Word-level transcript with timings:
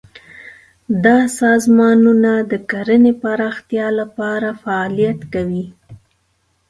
دا 1.05 1.17
سازمانونه 1.39 2.31
د 2.51 2.53
کرنې 2.71 3.13
پراختیا 3.21 3.87
لپاره 3.99 4.49
فعالیت 4.61 5.19
کوي. 5.33 5.65